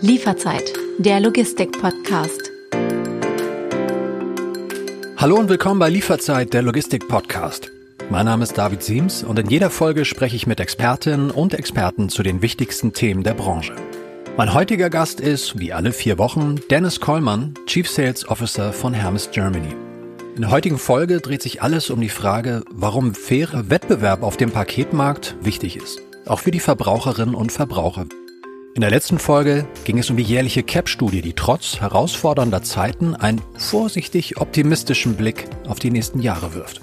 Lieferzeit, 0.00 0.72
der 0.98 1.20
Logistik-Podcast. 1.20 2.50
Hallo 5.16 5.36
und 5.36 5.48
willkommen 5.48 5.78
bei 5.78 5.88
Lieferzeit, 5.88 6.52
der 6.52 6.62
Logistik-Podcast. 6.62 7.70
Mein 8.10 8.26
Name 8.26 8.42
ist 8.42 8.58
David 8.58 8.82
Siems 8.82 9.22
und 9.22 9.38
in 9.38 9.48
jeder 9.48 9.70
Folge 9.70 10.04
spreche 10.04 10.36
ich 10.36 10.46
mit 10.46 10.60
Expertinnen 10.60 11.30
und 11.30 11.54
Experten 11.54 12.08
zu 12.08 12.22
den 12.22 12.42
wichtigsten 12.42 12.92
Themen 12.92 13.22
der 13.22 13.34
Branche. 13.34 13.74
Mein 14.36 14.54
heutiger 14.54 14.90
Gast 14.90 15.20
ist, 15.20 15.58
wie 15.58 15.72
alle 15.72 15.92
vier 15.92 16.18
Wochen, 16.18 16.60
Dennis 16.70 17.00
Kollmann, 17.00 17.54
Chief 17.66 17.88
Sales 17.88 18.28
Officer 18.28 18.72
von 18.72 18.94
Hermes 18.94 19.30
Germany. 19.30 19.74
In 20.34 20.42
der 20.42 20.50
heutigen 20.50 20.78
Folge 20.78 21.20
dreht 21.20 21.42
sich 21.42 21.62
alles 21.62 21.90
um 21.90 22.00
die 22.00 22.08
Frage, 22.08 22.64
warum 22.70 23.14
fairer 23.14 23.70
Wettbewerb 23.70 24.22
auf 24.22 24.36
dem 24.36 24.50
Paketmarkt 24.50 25.36
wichtig 25.42 25.76
ist. 25.76 26.00
Auch 26.26 26.38
für 26.38 26.52
die 26.52 26.60
Verbraucherinnen 26.60 27.34
und 27.34 27.50
Verbraucher. 27.50 28.06
In 28.74 28.80
der 28.80 28.90
letzten 28.90 29.18
Folge 29.18 29.66
ging 29.84 29.98
es 29.98 30.08
um 30.08 30.16
die 30.16 30.22
jährliche 30.22 30.62
CAP-Studie, 30.62 31.20
die 31.20 31.34
trotz 31.34 31.80
herausfordernder 31.80 32.62
Zeiten 32.62 33.14
einen 33.14 33.42
vorsichtig 33.58 34.40
optimistischen 34.40 35.14
Blick 35.16 35.46
auf 35.66 35.78
die 35.78 35.90
nächsten 35.90 36.20
Jahre 36.20 36.54
wirft. 36.54 36.80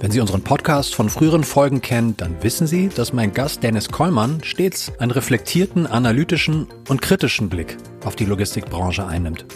Wenn 0.00 0.10
Sie 0.10 0.20
unseren 0.20 0.42
Podcast 0.42 0.96
von 0.96 1.08
früheren 1.08 1.44
Folgen 1.44 1.80
kennen, 1.80 2.16
dann 2.16 2.42
wissen 2.42 2.66
Sie, 2.66 2.88
dass 2.88 3.12
mein 3.12 3.32
Gast 3.32 3.62
Dennis 3.62 3.88
Kollmann 3.88 4.40
stets 4.42 4.90
einen 4.98 5.12
reflektierten, 5.12 5.86
analytischen 5.86 6.66
und 6.88 7.00
kritischen 7.00 7.48
Blick 7.48 7.76
auf 8.04 8.16
die 8.16 8.24
Logistikbranche 8.24 9.06
einnimmt. 9.06 9.46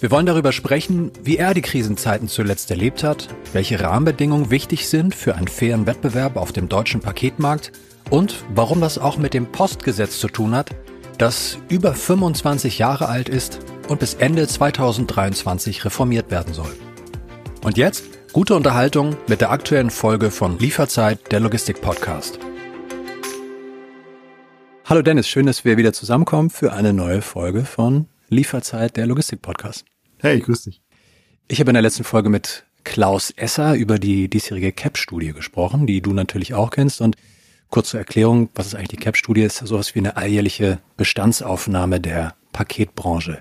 Wir 0.00 0.10
wollen 0.10 0.26
darüber 0.26 0.50
sprechen, 0.50 1.12
wie 1.22 1.36
er 1.36 1.54
die 1.54 1.62
Krisenzeiten 1.62 2.26
zuletzt 2.26 2.72
erlebt 2.72 3.04
hat, 3.04 3.28
welche 3.52 3.78
Rahmenbedingungen 3.78 4.50
wichtig 4.50 4.88
sind 4.88 5.14
für 5.14 5.36
einen 5.36 5.46
fairen 5.46 5.86
Wettbewerb 5.86 6.36
auf 6.36 6.50
dem 6.50 6.68
deutschen 6.68 7.00
Paketmarkt 7.00 7.70
und 8.12 8.44
warum 8.54 8.82
das 8.82 8.98
auch 8.98 9.16
mit 9.16 9.32
dem 9.32 9.50
Postgesetz 9.50 10.20
zu 10.20 10.28
tun 10.28 10.54
hat, 10.54 10.70
das 11.16 11.56
über 11.70 11.94
25 11.94 12.78
Jahre 12.78 13.08
alt 13.08 13.30
ist 13.30 13.60
und 13.88 14.00
bis 14.00 14.12
Ende 14.12 14.46
2023 14.46 15.86
reformiert 15.86 16.30
werden 16.30 16.52
soll. 16.52 16.74
Und 17.64 17.78
jetzt 17.78 18.04
gute 18.34 18.54
Unterhaltung 18.54 19.16
mit 19.28 19.40
der 19.40 19.50
aktuellen 19.50 19.88
Folge 19.88 20.30
von 20.30 20.58
Lieferzeit, 20.58 21.32
der 21.32 21.40
Logistik-Podcast. 21.40 22.38
Hallo 24.84 25.00
Dennis, 25.00 25.26
schön, 25.26 25.46
dass 25.46 25.64
wir 25.64 25.78
wieder 25.78 25.94
zusammenkommen 25.94 26.50
für 26.50 26.74
eine 26.74 26.92
neue 26.92 27.22
Folge 27.22 27.64
von 27.64 28.08
Lieferzeit, 28.28 28.98
der 28.98 29.06
Logistik-Podcast. 29.06 29.86
Hey, 30.18 30.38
grüß 30.38 30.64
dich. 30.64 30.82
Ich 31.48 31.60
habe 31.60 31.70
in 31.70 31.74
der 31.74 31.82
letzten 31.82 32.04
Folge 32.04 32.28
mit 32.28 32.66
Klaus 32.84 33.30
Esser 33.30 33.74
über 33.74 33.98
die 33.98 34.28
diesjährige 34.28 34.72
CAP-Studie 34.72 35.32
gesprochen, 35.32 35.86
die 35.86 36.02
du 36.02 36.12
natürlich 36.12 36.52
auch 36.52 36.68
kennst. 36.68 37.00
Und 37.00 37.16
kurze 37.72 37.98
Erklärung, 37.98 38.50
was 38.54 38.66
ist 38.68 38.74
eigentlich 38.76 38.88
die 38.90 38.96
CAP-Studie? 38.98 39.42
Ist 39.42 39.56
sowas 39.56 39.96
wie 39.96 39.98
eine 39.98 40.16
alljährliche 40.16 40.78
Bestandsaufnahme 40.96 42.00
der 42.00 42.34
Paketbranche. 42.52 43.40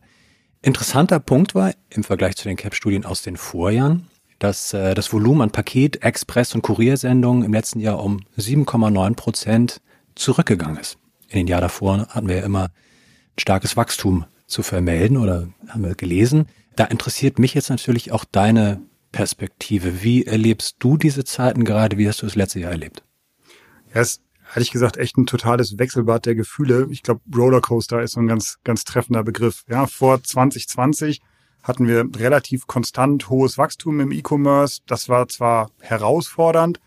Interessanter 0.64 1.20
Punkt 1.20 1.54
war 1.54 1.74
im 1.90 2.04
Vergleich 2.04 2.38
zu 2.38 2.48
den 2.48 2.56
CAP-Studien 2.58 3.06
aus 3.06 3.22
den 3.22 3.36
Vorjahren, 3.36 4.08
dass 4.40 4.74
äh, 4.74 4.96
das 4.96 5.12
Volumen 5.12 5.42
an 5.42 5.52
Paket-, 5.52 6.02
Express- 6.02 6.56
und 6.56 6.62
Kuriersendungen 6.62 7.44
im 7.44 7.54
letzten 7.54 7.80
Jahr 7.82 8.02
um 8.04 8.22
7,9 8.38 9.16
Prozent 9.16 9.82
zurückgegangen 10.16 10.78
ist. 10.78 10.98
In 11.28 11.40
den 11.40 11.48
Jahr 11.48 11.62
davor 11.62 12.08
hatten 12.10 12.30
wir 12.30 12.38
ja 12.38 12.46
immer 12.46 12.66
ein 12.66 13.40
starkes 13.40 13.76
Wachstum 13.76 14.26
zu 14.48 14.64
vermelden 14.64 15.18
oder 15.18 15.50
haben 15.68 15.84
wir 15.84 15.96
gelesen. 15.96 16.48
Da 16.78 16.86
interessiert 16.86 17.38
mich 17.38 17.54
jetzt 17.54 17.70
natürlich 17.70 18.14
auch 18.14 18.24
deine 18.24 18.82
Perspektive. 19.12 20.04
Wie 20.04 20.26
erlebst 20.26 20.78
du 20.80 20.96
diese 20.96 21.26
Zeiten 21.26 21.66
gerade? 21.66 21.98
Wie 21.98 22.08
hast 22.08 22.22
du 22.22 22.26
das 22.26 22.36
letzte 22.36 22.62
Jahr 22.62 22.72
erlebt? 22.72 23.04
Es 23.94 24.12
ist 24.12 24.22
ehrlich 24.56 24.72
gesagt 24.72 24.98
echt 24.98 25.18
ein 25.18 25.26
totales 25.26 25.78
Wechselbad 25.78 26.26
der 26.26 26.36
Gefühle. 26.36 26.88
Ich 26.92 27.04
glaube, 27.04 27.22
Rollercoaster 27.36 28.02
ist 28.02 28.14
so 28.14 28.20
ein 28.20 28.28
ganz, 28.28 28.60
ganz 28.64 28.84
treffender 28.86 29.24
Begriff. 29.24 29.64
Ja, 29.70 29.86
vor 29.88 30.24
2020 30.24 31.22
hatten 31.64 31.88
wir 31.88 32.08
relativ 32.16 32.68
konstant 32.68 33.30
hohes 33.30 33.58
Wachstum 33.58 34.00
im 34.00 34.12
E-Commerce. 34.12 34.82
Das 34.88 35.10
war 35.10 35.28
zwar 35.28 35.70
herausfordernd, 35.80 36.80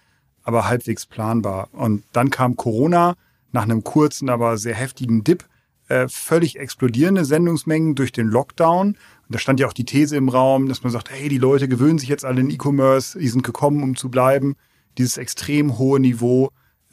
aber 0.42 0.66
halbwegs 0.66 1.06
planbar. 1.06 1.68
Und 1.72 2.04
dann 2.12 2.30
kam 2.30 2.56
Corona 2.56 3.14
nach 3.52 3.62
einem 3.62 3.84
kurzen, 3.84 4.28
aber 4.28 4.56
sehr 4.56 4.74
heftigen 4.74 5.24
Dip 5.24 5.44
äh, 5.88 6.08
völlig 6.08 6.58
explodierende 6.58 7.24
Sendungsmengen 7.24 7.94
durch 7.94 8.12
den 8.12 8.28
Lockdown. 8.28 8.88
Und 8.88 8.96
da 9.28 9.38
stand 9.38 9.60
ja 9.60 9.66
auch 9.66 9.72
die 9.72 9.84
These 9.84 10.16
im 10.16 10.28
Raum, 10.28 10.68
dass 10.68 10.82
man 10.82 10.92
sagt, 10.92 11.10
hey, 11.10 11.28
die 11.28 11.38
Leute 11.38 11.68
gewöhnen 11.68 11.98
sich 11.98 12.08
jetzt 12.08 12.24
alle 12.24 12.40
in 12.40 12.50
E-Commerce, 12.50 13.18
die 13.18 13.28
sind 13.28 13.42
gekommen, 13.42 13.82
um 13.82 13.94
zu 13.94 14.10
bleiben. 14.10 14.56
Dieses 14.96 15.18
extrem 15.18 15.78
hohe 15.78 16.00
Niveau 16.00 16.50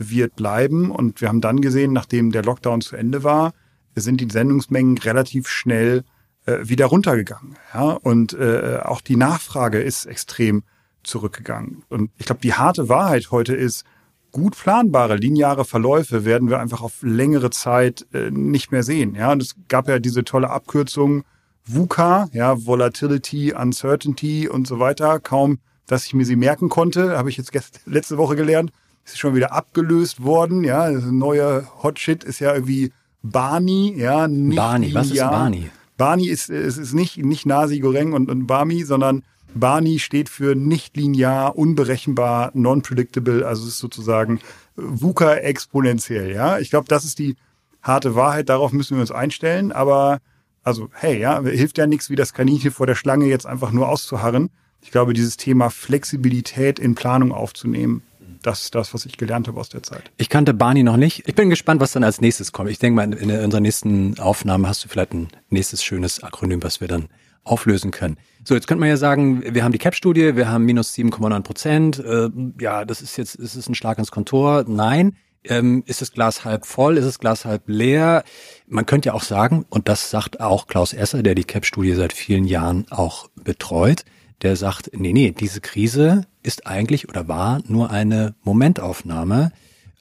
wird 0.10 0.36
bleiben. 0.36 0.92
Und 0.92 1.22
wir 1.22 1.28
haben 1.28 1.42
dann 1.42 1.62
gesehen, 1.62 1.94
nachdem 1.94 2.32
der 2.32 2.44
Lockdown 2.44 2.82
zu 2.82 2.96
Ende 2.96 3.24
war, 3.24 3.54
sind 3.96 4.22
die 4.22 4.30
Sendungsmengen 4.30 4.98
relativ 4.98 5.48
schnell 5.48 6.04
äh, 6.46 6.58
wieder 6.64 6.88
runtergegangen. 6.88 7.56
Ja? 7.74 7.92
Und 7.92 8.34
äh, 8.34 8.80
auch 8.84 9.02
die 9.02 9.18
Nachfrage 9.18 9.82
ist 9.82 10.06
extrem 10.06 10.64
zurückgegangen. 11.04 11.84
Und 11.90 12.12
ich 12.18 12.26
glaube, 12.26 12.42
die 12.42 12.54
harte 12.54 12.90
Wahrheit 12.90 13.32
heute 13.32 13.56
ist, 13.56 13.86
gut 14.32 14.58
planbare 14.58 15.16
lineare 15.16 15.66
Verläufe 15.66 16.26
werden 16.26 16.50
wir 16.50 16.60
einfach 16.60 16.82
auf 16.82 17.02
längere 17.02 17.50
Zeit 17.50 18.08
äh, 18.14 18.32
nicht 18.32 18.72
mehr 18.72 18.84
sehen. 18.84 19.16
Ja, 19.16 19.32
und 19.32 19.42
es 19.42 19.56
gab 19.68 19.88
ja 19.88 20.00
diese 20.00 20.24
tolle 20.24 20.50
Abkürzung 20.50 21.24
VUCA, 21.66 22.28
ja, 22.34 22.66
Volatility, 22.66 23.54
Uncertainty 23.54 24.48
und 24.48 24.68
so 24.68 24.80
weiter. 24.80 25.20
Kaum, 25.20 25.60
dass 25.86 26.06
ich 26.06 26.14
mir 26.14 26.26
sie 26.26 26.36
merken 26.36 26.70
konnte, 26.70 27.18
habe 27.18 27.30
ich 27.30 27.38
jetzt 27.38 27.52
letzte 27.86 28.18
Woche 28.18 28.36
gelernt, 28.36 28.72
ist 29.06 29.20
schon 29.20 29.36
wieder 29.36 29.52
abgelöst 29.54 30.24
worden. 30.24 30.64
Ja, 30.64 30.92
das 30.92 31.06
neue 31.06 31.68
Hot 31.84 32.00
Shit 32.00 32.24
ist 32.24 32.40
ja 32.40 32.54
irgendwie 32.54 32.92
Barney, 33.24 33.94
ja, 33.98 34.28
nicht 34.28 34.58
Barney, 34.58 34.94
was 34.94 35.12
ist 35.12 35.20
Barney? 35.20 35.70
Barney 35.98 36.28
ist, 36.28 36.50
es 36.50 36.78
ist 36.78 36.94
nicht, 36.94 37.18
nicht 37.18 37.46
Nasi 37.46 37.80
Goreng 37.80 38.14
und, 38.14 38.30
und 38.30 38.48
Barmi, 38.48 38.84
sondern 38.84 39.24
Barney 39.54 40.00
steht 40.00 40.30
für 40.30 40.56
nicht 40.56 40.98
linear, 40.98 41.56
unberechenbar, 41.58 42.52
non-predictable, 42.54 43.46
also 43.46 43.64
es 43.64 43.74
ist 43.74 43.80
sozusagen 43.80 44.40
VUCA 44.76 45.36
exponentiell, 45.36 46.32
ja. 46.32 46.58
Ich 46.58 46.70
glaube, 46.70 46.88
das 46.88 47.06
ist 47.06 47.20
die 47.20 47.36
harte 47.84 48.16
Wahrheit, 48.16 48.50
darauf 48.50 48.72
müssen 48.72 48.98
wir 48.98 49.02
uns 49.02 49.12
einstellen, 49.12 49.72
aber 49.72 50.20
also, 50.64 50.90
hey, 50.94 51.20
ja, 51.20 51.42
hilft 51.42 51.78
ja 51.78 51.88
nichts, 51.88 52.10
wie 52.10 52.16
das 52.16 52.34
Kaninchen 52.34 52.72
vor 52.72 52.88
der 52.88 52.96
Schlange 52.96 53.26
jetzt 53.26 53.46
einfach 53.46 53.72
nur 53.72 53.90
auszuharren. 53.90 54.50
Ich 54.82 54.92
glaube, 54.92 55.14
dieses 55.14 55.38
Thema 55.38 55.70
Flexibilität 55.70 56.80
in 56.80 56.96
Planung 56.96 57.32
aufzunehmen, 57.32 58.04
das 58.42 58.64
ist 58.64 58.76
das, 58.76 58.94
was 58.94 59.06
ich 59.06 59.18
gelernt 59.18 59.48
habe 59.48 59.60
aus 59.60 59.70
der 59.70 59.84
Zeit. 59.84 60.12
Ich 60.18 60.30
kannte 60.30 60.54
Barney 60.54 60.84
noch 60.84 60.98
nicht. 60.98 61.28
Ich 61.28 61.36
bin 61.36 61.50
gespannt, 61.50 61.82
was 61.82 61.92
dann 61.92 62.04
als 62.04 62.22
nächstes 62.22 62.52
kommt. 62.52 62.70
Ich 62.70 62.80
denke 62.80 62.96
mal, 62.96 63.14
in 63.14 63.32
unserer 63.32 63.62
nächsten 63.62 64.20
Aufnahme 64.20 64.68
hast 64.68 64.84
du 64.84 64.88
vielleicht 64.88 65.14
ein 65.14 65.30
nächstes 65.50 65.84
schönes 65.84 66.24
Akronym, 66.24 66.64
was 66.64 66.82
wir 66.82 66.88
dann 66.88 67.08
auflösen 67.44 67.92
können. 67.92 68.18
So, 68.44 68.56
jetzt 68.56 68.68
könnte 68.68 68.80
man 68.80 68.90
ja 68.90 68.98
sagen, 68.98 69.44
wir 69.54 69.64
haben 69.64 69.72
die 69.72 69.78
CAP-Studie, 69.78 70.36
wir 70.36 70.50
haben 70.50 70.66
minus 70.66 70.94
7,9 70.94 71.42
Prozent. 71.42 72.00
Äh, 72.00 72.30
ja, 72.60 72.86
das 72.86 73.02
ist 73.02 73.18
jetzt, 73.18 73.36
ist 73.36 73.56
es 73.56 73.70
ein 73.70 73.76
Schlag 73.76 73.98
ins 73.98 74.12
Kontor? 74.12 74.66
Nein. 74.68 75.16
Ähm, 75.44 75.84
ist 75.88 76.02
das 76.02 76.12
Glas 76.12 76.46
halb 76.46 76.68
voll? 76.68 76.98
Ist 76.98 77.06
das 77.06 77.20
Glas 77.20 77.46
halb 77.46 77.64
leer? 77.66 78.24
Man 78.68 78.86
könnte 78.86 79.08
ja 79.08 79.14
auch 79.14 79.24
sagen, 79.24 79.66
und 79.70 79.88
das 79.90 80.12
sagt 80.12 80.40
auch 80.40 80.68
Klaus 80.68 80.94
Esser, 80.94 81.24
der 81.24 81.34
die 81.34 81.44
CAP-Studie 81.44 81.94
seit 81.94 82.14
vielen 82.14 82.46
Jahren 82.46 82.86
auch 82.92 83.28
betreut, 83.36 84.06
der 84.44 84.56
sagt, 84.56 84.92
nee, 84.94 85.14
nee, 85.14 85.32
diese 85.32 85.62
Krise 85.62 86.26
ist 86.44 86.68
eigentlich 86.68 87.10
oder 87.10 87.28
war 87.28 87.62
nur 87.68 87.92
eine 87.92 88.36
Momentaufnahme. 88.44 89.52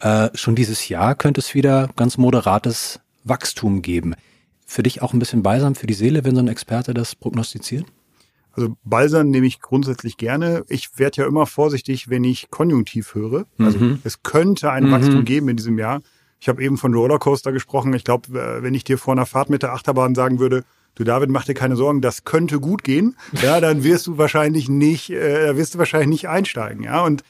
Äh, 0.01 0.31
schon 0.35 0.55
dieses 0.55 0.89
Jahr 0.89 1.15
könnte 1.15 1.41
es 1.41 1.55
wieder 1.55 1.91
ganz 1.97 2.17
moderates 2.17 3.01
Wachstum 3.25 3.83
geben 3.83 4.15
für 4.71 4.85
dich 4.85 5.03
auch 5.03 5.13
ein 5.13 5.19
bisschen 5.19 5.43
Balsam 5.43 5.75
für 5.75 5.89
die 5.89 5.95
Seele, 5.95 6.25
wenn 6.25 6.37
so 6.37 6.41
ein 6.41 6.49
Experte 6.49 6.95
das 6.95 7.17
prognostiziert? 7.17 7.87
Also 8.53 8.77
Balsam 8.85 9.29
nehme 9.29 9.47
ich 9.47 9.61
grundsätzlich 9.61 10.17
gerne. 10.17 10.65
Ich 10.69 10.97
werde 10.97 11.23
ja 11.23 11.27
immer 11.27 11.47
vorsichtig, 11.47 12.09
wenn 12.09 12.23
ich 12.23 12.51
konjunktiv 12.51 13.15
höre. 13.15 13.47
Also 13.59 13.79
mhm. 13.79 13.99
es 14.05 14.23
könnte 14.23 14.71
ein 14.71 14.85
mhm. 14.85 14.93
Wachstum 14.93 15.25
geben 15.25 15.49
in 15.49 15.57
diesem 15.57 15.77
Jahr. 15.79 16.03
Ich 16.41 16.49
habe 16.49 16.63
eben 16.63 16.79
von 16.79 16.95
Rollercoaster 16.95 17.53
gesprochen. 17.53 17.93
Ich 17.95 18.05
glaube, 18.05 18.39
äh, 18.39 18.63
wenn 18.63 18.75
ich 18.75 18.85
dir 18.85 18.97
vor 18.97 19.13
einer 19.13 19.27
Fahrt 19.27 19.51
mit 19.51 19.63
der 19.63 19.73
Achterbahn 19.73 20.15
sagen 20.15 20.39
würde, 20.39 20.65
du 20.95 21.05
David, 21.05 21.31
mach 21.31 21.45
dir 21.45 21.55
keine 21.55 21.77
Sorgen, 21.77 22.01
das 22.01 22.25
könnte 22.25 22.61
gut 22.61 22.85
gehen, 22.85 23.17
ja, 23.43 23.61
dann 23.61 23.85
wirst 23.85 24.07
du 24.07 24.19
wahrscheinlich 24.19 24.69
nicht, 24.69 25.11
äh, 25.11 25.57
wirst 25.57 25.75
du 25.75 25.79
wahrscheinlich 25.79 26.09
nicht 26.09 26.29
einsteigen, 26.29 26.85
ja. 26.85 27.03
Und 27.03 27.25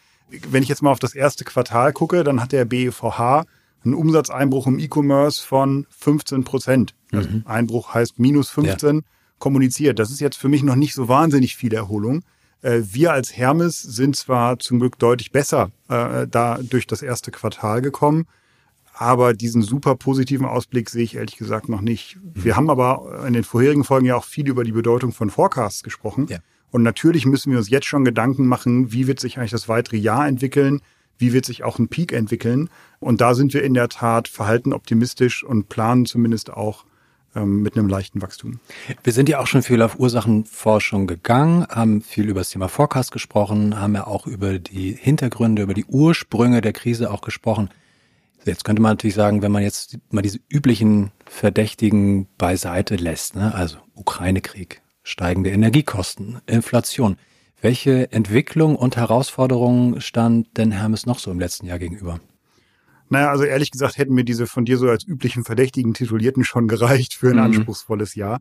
wenn 0.50 0.62
ich 0.62 0.68
jetzt 0.68 0.82
mal 0.82 0.90
auf 0.90 0.98
das 0.98 1.14
erste 1.14 1.44
Quartal 1.44 1.92
gucke, 1.92 2.24
dann 2.24 2.40
hat 2.40 2.52
der 2.52 2.64
BEVH 2.64 3.44
einen 3.84 3.94
Umsatzeinbruch 3.94 4.66
im 4.66 4.78
E-Commerce 4.78 5.44
von 5.44 5.86
15 5.90 6.44
Prozent. 6.44 6.94
Also 7.12 7.28
mhm. 7.28 7.42
Einbruch 7.46 7.94
heißt 7.94 8.18
minus 8.18 8.50
15 8.50 8.96
ja. 8.96 9.02
kommuniziert. 9.38 9.98
Das 9.98 10.10
ist 10.10 10.20
jetzt 10.20 10.36
für 10.36 10.48
mich 10.48 10.62
noch 10.62 10.76
nicht 10.76 10.94
so 10.94 11.08
wahnsinnig 11.08 11.56
viel 11.56 11.72
Erholung. 11.74 12.22
Äh, 12.62 12.80
wir 12.84 13.12
als 13.12 13.36
Hermes 13.36 13.80
sind 13.80 14.16
zwar 14.16 14.58
zum 14.58 14.80
Glück 14.80 14.98
deutlich 14.98 15.32
besser 15.32 15.70
äh, 15.88 16.26
da 16.28 16.58
durch 16.62 16.86
das 16.86 17.02
erste 17.02 17.30
Quartal 17.30 17.80
gekommen, 17.80 18.26
aber 19.00 19.32
diesen 19.32 19.62
super 19.62 19.96
positiven 19.96 20.44
Ausblick 20.44 20.90
sehe 20.90 21.02
ich 21.02 21.16
ehrlich 21.16 21.38
gesagt 21.38 21.70
noch 21.70 21.80
nicht. 21.80 22.16
Mhm. 22.16 22.44
Wir 22.44 22.56
haben 22.56 22.68
aber 22.68 23.24
in 23.26 23.32
den 23.32 23.44
vorherigen 23.44 23.82
Folgen 23.82 24.04
ja 24.04 24.14
auch 24.14 24.24
viel 24.24 24.46
über 24.46 24.62
die 24.62 24.72
Bedeutung 24.72 25.12
von 25.12 25.30
Forecasts 25.30 25.82
gesprochen. 25.82 26.26
Ja. 26.28 26.38
Und 26.70 26.82
natürlich 26.82 27.24
müssen 27.24 27.50
wir 27.50 27.58
uns 27.58 27.70
jetzt 27.70 27.86
schon 27.86 28.04
Gedanken 28.04 28.46
machen, 28.46 28.92
wie 28.92 29.06
wird 29.06 29.18
sich 29.18 29.38
eigentlich 29.38 29.52
das 29.52 29.68
weitere 29.68 29.96
Jahr 29.96 30.28
entwickeln? 30.28 30.80
wie 31.20 31.34
wird 31.34 31.44
sich 31.44 31.64
auch 31.64 31.78
ein 31.78 31.88
Peak 31.88 32.14
entwickeln. 32.14 32.70
Und 32.98 33.20
da 33.20 33.34
sind 33.34 33.52
wir 33.52 33.62
in 33.62 33.74
der 33.74 33.90
Tat 33.90 34.26
verhalten 34.26 34.72
optimistisch 34.72 35.44
und 35.44 35.68
planen 35.68 36.06
zumindest 36.06 36.50
auch 36.50 36.86
ähm, 37.34 37.62
mit 37.62 37.76
einem 37.76 37.88
leichten 37.88 38.22
Wachstum. 38.22 38.58
Wir 39.04 39.12
sind 39.12 39.28
ja 39.28 39.38
auch 39.38 39.46
schon 39.46 39.62
viel 39.62 39.82
auf 39.82 39.98
Ursachenforschung 39.98 41.06
gegangen, 41.06 41.66
haben 41.68 42.00
viel 42.00 42.28
über 42.28 42.40
das 42.40 42.48
Thema 42.48 42.68
Forecast 42.68 43.12
gesprochen, 43.12 43.78
haben 43.78 43.94
ja 43.94 44.06
auch 44.06 44.26
über 44.26 44.58
die 44.58 44.96
Hintergründe, 44.98 45.62
über 45.62 45.74
die 45.74 45.84
Ursprünge 45.84 46.62
der 46.62 46.72
Krise 46.72 47.10
auch 47.10 47.20
gesprochen. 47.20 47.68
Jetzt 48.44 48.64
könnte 48.64 48.80
man 48.80 48.92
natürlich 48.92 49.14
sagen, 49.14 49.42
wenn 49.42 49.52
man 49.52 49.62
jetzt 49.62 49.98
mal 50.10 50.22
diese 50.22 50.38
üblichen 50.48 51.12
Verdächtigen 51.26 52.26
beiseite 52.38 52.96
lässt, 52.96 53.34
ne? 53.34 53.54
also 53.54 53.78
Ukraine-Krieg, 53.94 54.82
steigende 55.02 55.50
Energiekosten, 55.50 56.40
Inflation. 56.46 57.16
Welche 57.60 58.10
Entwicklung 58.12 58.76
und 58.76 58.96
Herausforderungen 58.96 60.00
stand 60.00 60.56
denn 60.56 60.70
Hermes 60.70 61.04
noch 61.04 61.18
so 61.18 61.30
im 61.30 61.38
letzten 61.38 61.66
Jahr 61.66 61.78
gegenüber? 61.78 62.20
Naja, 63.10 63.30
also 63.30 63.44
ehrlich 63.44 63.70
gesagt 63.70 63.98
hätten 63.98 64.14
mir 64.14 64.24
diese 64.24 64.46
von 64.46 64.64
dir 64.64 64.78
so 64.78 64.88
als 64.88 65.04
üblichen 65.06 65.44
Verdächtigen 65.44 65.92
titulierten 65.92 66.44
schon 66.44 66.68
gereicht 66.68 67.12
für 67.12 67.28
ein 67.30 67.36
mhm. 67.36 67.42
anspruchsvolles 67.42 68.14
Jahr. 68.14 68.40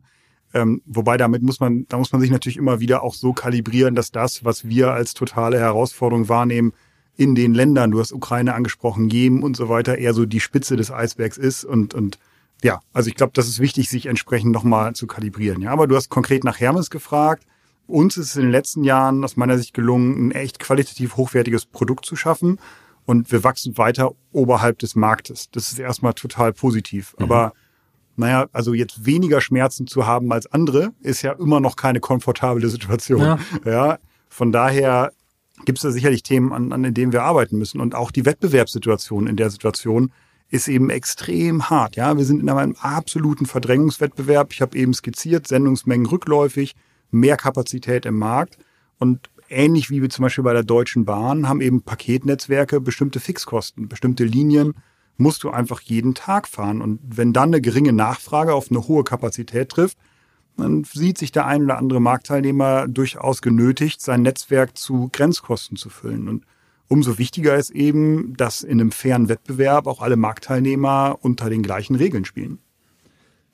Ähm, 0.54 0.80
wobei 0.86 1.16
damit 1.16 1.42
muss 1.42 1.60
man, 1.60 1.86
da 1.88 1.98
muss 1.98 2.12
man 2.12 2.20
sich 2.20 2.30
natürlich 2.30 2.56
immer 2.56 2.80
wieder 2.80 3.02
auch 3.02 3.14
so 3.14 3.32
kalibrieren, 3.32 3.94
dass 3.94 4.10
das, 4.10 4.44
was 4.44 4.68
wir 4.68 4.92
als 4.92 5.12
totale 5.14 5.58
Herausforderung 5.58 6.28
wahrnehmen, 6.28 6.72
in 7.20 7.34
den 7.34 7.52
Ländern, 7.52 7.90
du 7.90 8.00
hast 8.00 8.12
Ukraine 8.12 8.54
angesprochen, 8.54 9.10
Jemen 9.10 9.42
und 9.42 9.54
so 9.54 9.68
weiter, 9.68 9.98
eher 9.98 10.14
so 10.14 10.24
die 10.24 10.40
Spitze 10.40 10.76
des 10.76 10.90
Eisbergs 10.90 11.36
ist 11.36 11.66
und, 11.66 11.92
und 11.92 12.18
ja, 12.62 12.80
also 12.94 13.10
ich 13.10 13.14
glaube, 13.14 13.32
das 13.34 13.46
ist 13.46 13.58
wichtig, 13.60 13.90
sich 13.90 14.06
entsprechend 14.06 14.52
nochmal 14.52 14.94
zu 14.94 15.06
kalibrieren. 15.06 15.60
Ja, 15.60 15.70
aber 15.70 15.86
du 15.86 15.96
hast 15.96 16.08
konkret 16.08 16.44
nach 16.44 16.58
Hermes 16.60 16.88
gefragt. 16.88 17.44
Uns 17.86 18.16
ist 18.16 18.28
es 18.28 18.36
in 18.36 18.44
den 18.44 18.50
letzten 18.50 18.84
Jahren 18.84 19.22
aus 19.22 19.36
meiner 19.36 19.58
Sicht 19.58 19.74
gelungen, 19.74 20.28
ein 20.28 20.30
echt 20.30 20.60
qualitativ 20.60 21.18
hochwertiges 21.18 21.66
Produkt 21.66 22.06
zu 22.06 22.16
schaffen. 22.16 22.58
Und 23.04 23.30
wir 23.30 23.44
wachsen 23.44 23.76
weiter 23.76 24.12
oberhalb 24.32 24.78
des 24.78 24.94
Marktes. 24.94 25.50
Das 25.50 25.72
ist 25.72 25.78
erstmal 25.78 26.14
total 26.14 26.54
positiv. 26.54 27.14
Mhm. 27.18 27.24
Aber 27.24 27.52
naja, 28.16 28.46
also 28.52 28.72
jetzt 28.72 29.04
weniger 29.04 29.42
Schmerzen 29.42 29.86
zu 29.86 30.06
haben 30.06 30.32
als 30.32 30.46
andere, 30.46 30.92
ist 31.00 31.20
ja 31.20 31.32
immer 31.32 31.60
noch 31.60 31.76
keine 31.76 32.00
komfortable 32.00 32.66
Situation. 32.70 33.20
Ja. 33.20 33.38
ja 33.66 33.98
von 34.30 34.52
daher 34.52 35.12
gibt 35.64 35.78
es 35.78 35.82
da 35.82 35.90
sicherlich 35.90 36.22
Themen, 36.22 36.52
an, 36.52 36.72
an 36.72 36.94
denen 36.94 37.12
wir 37.12 37.22
arbeiten 37.22 37.58
müssen. 37.58 37.80
Und 37.80 37.94
auch 37.94 38.10
die 38.10 38.24
Wettbewerbssituation 38.24 39.26
in 39.26 39.36
der 39.36 39.50
Situation 39.50 40.12
ist 40.48 40.68
eben 40.68 40.90
extrem 40.90 41.70
hart. 41.70 41.96
Ja, 41.96 42.16
wir 42.16 42.24
sind 42.24 42.40
in 42.40 42.48
einem 42.48 42.76
absoluten 42.80 43.46
Verdrängungswettbewerb. 43.46 44.52
Ich 44.52 44.62
habe 44.62 44.76
eben 44.76 44.92
skizziert, 44.94 45.46
Sendungsmengen 45.46 46.06
rückläufig, 46.06 46.74
mehr 47.10 47.36
Kapazität 47.36 48.04
im 48.04 48.16
Markt. 48.16 48.58
Und 48.98 49.30
ähnlich 49.48 49.90
wie 49.90 50.02
wir 50.02 50.10
zum 50.10 50.24
Beispiel 50.24 50.44
bei 50.44 50.52
der 50.52 50.64
Deutschen 50.64 51.04
Bahn 51.04 51.48
haben 51.48 51.60
eben 51.60 51.82
Paketnetzwerke 51.82 52.80
bestimmte 52.80 53.20
Fixkosten, 53.20 53.88
bestimmte 53.88 54.24
Linien 54.24 54.74
musst 55.16 55.44
du 55.44 55.50
einfach 55.50 55.80
jeden 55.82 56.14
Tag 56.14 56.48
fahren. 56.48 56.80
Und 56.80 56.98
wenn 57.04 57.32
dann 57.32 57.50
eine 57.50 57.60
geringe 57.60 57.92
Nachfrage 57.92 58.54
auf 58.54 58.70
eine 58.70 58.88
hohe 58.88 59.04
Kapazität 59.04 59.68
trifft, 59.68 59.98
dann 60.60 60.84
sieht 60.84 61.18
sich 61.18 61.32
der 61.32 61.46
ein 61.46 61.64
oder 61.64 61.78
andere 61.78 62.00
Marktteilnehmer 62.00 62.88
durchaus 62.88 63.42
genötigt, 63.42 64.00
sein 64.00 64.22
Netzwerk 64.22 64.76
zu 64.76 65.08
Grenzkosten 65.12 65.76
zu 65.76 65.90
füllen. 65.90 66.28
Und 66.28 66.44
umso 66.88 67.18
wichtiger 67.18 67.56
ist 67.56 67.70
eben, 67.70 68.36
dass 68.36 68.62
in 68.62 68.80
einem 68.80 68.92
fairen 68.92 69.28
Wettbewerb 69.28 69.86
auch 69.86 70.00
alle 70.00 70.16
Marktteilnehmer 70.16 71.18
unter 71.20 71.50
den 71.50 71.62
gleichen 71.62 71.94
Regeln 71.96 72.24
spielen. 72.24 72.58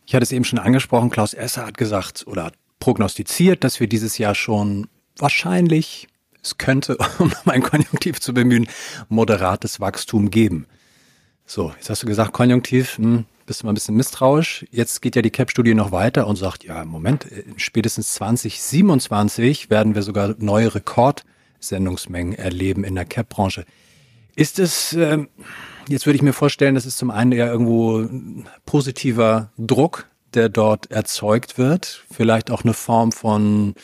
Ich 0.06 0.14
hatte 0.14 0.22
es 0.22 0.32
eben 0.32 0.44
schon 0.44 0.58
angesprochen, 0.58 1.10
Klaus 1.10 1.34
Esser 1.34 1.66
hat 1.66 1.76
gesagt 1.76 2.24
oder 2.26 2.44
hat 2.44 2.54
prognostiziert, 2.78 3.64
dass 3.64 3.80
wir 3.80 3.88
dieses 3.88 4.18
Jahr 4.18 4.34
schon 4.34 4.86
wahrscheinlich, 5.18 6.06
es 6.42 6.58
könnte, 6.58 6.96
um 7.18 7.32
mein 7.44 7.62
Konjunktiv 7.62 8.20
zu 8.20 8.32
bemühen, 8.32 8.68
moderates 9.08 9.80
Wachstum 9.80 10.30
geben. 10.30 10.66
So, 11.44 11.72
jetzt 11.76 11.90
hast 11.90 12.02
du 12.02 12.06
gesagt, 12.06 12.32
Konjunktiv, 12.32 12.98
hm, 12.98 13.24
bist 13.46 13.62
du 13.62 13.66
mal 13.66 13.72
ein 13.72 13.74
bisschen 13.74 13.96
misstrauisch. 13.96 14.66
Jetzt 14.70 15.00
geht 15.00 15.16
ja 15.16 15.22
die 15.22 15.30
CAP-Studie 15.30 15.74
noch 15.74 15.92
weiter 15.92 16.26
und 16.26 16.36
sagt, 16.36 16.64
ja, 16.64 16.84
Moment, 16.84 17.26
spätestens 17.56 18.12
2027 18.14 19.70
werden 19.70 19.94
wir 19.94 20.02
sogar 20.02 20.34
neue 20.38 20.74
Rekordsendungsmengen 20.74 22.34
erleben 22.34 22.84
in 22.84 22.96
der 22.96 23.04
CAP-Branche. 23.04 23.64
Ist 24.34 24.58
es, 24.58 24.92
äh, 24.92 25.24
jetzt 25.88 26.06
würde 26.06 26.16
ich 26.16 26.22
mir 26.22 26.32
vorstellen, 26.32 26.74
das 26.74 26.86
ist 26.86 26.98
zum 26.98 27.10
einen 27.10 27.32
eher 27.32 27.46
irgendwo 27.46 28.06
positiver 28.66 29.50
Druck, 29.56 30.08
der 30.34 30.48
dort 30.48 30.90
erzeugt 30.90 31.56
wird, 31.56 32.04
vielleicht 32.12 32.50
auch 32.50 32.64
eine 32.64 32.74
Form 32.74 33.12
von 33.12 33.74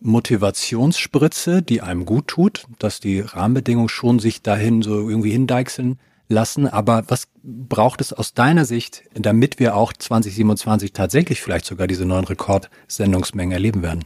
Motivationsspritze, 0.00 1.62
die 1.62 1.80
einem 1.80 2.04
gut 2.04 2.28
tut, 2.28 2.66
dass 2.78 3.00
die 3.00 3.20
Rahmenbedingungen 3.20 3.88
schon 3.88 4.18
sich 4.18 4.42
dahin 4.42 4.82
so 4.82 5.08
irgendwie 5.08 5.30
hindeichseln 5.30 5.98
lassen. 6.28 6.66
Aber 6.66 7.04
was 7.08 7.28
braucht 7.42 8.00
es 8.00 8.12
aus 8.12 8.34
deiner 8.34 8.64
Sicht, 8.64 9.02
damit 9.14 9.58
wir 9.58 9.76
auch 9.76 9.92
2027 9.92 10.92
tatsächlich 10.92 11.40
vielleicht 11.40 11.66
sogar 11.66 11.86
diese 11.86 12.04
neuen 12.04 12.24
Rekordsendungsmengen 12.24 13.52
erleben 13.52 13.82
werden? 13.82 14.04